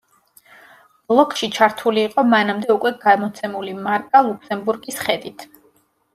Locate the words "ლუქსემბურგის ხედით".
4.31-5.49